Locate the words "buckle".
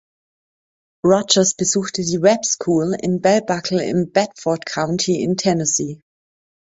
3.43-3.81